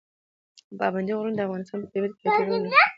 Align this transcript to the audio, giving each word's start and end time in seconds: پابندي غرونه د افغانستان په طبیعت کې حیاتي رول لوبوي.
پابندي 0.79 1.13
غرونه 1.17 1.35
د 1.37 1.41
افغانستان 1.47 1.77
په 1.81 1.87
طبیعت 1.91 2.11
کې 2.17 2.21
حیاتي 2.25 2.37
رول 2.45 2.61
لوبوي. 2.63 2.79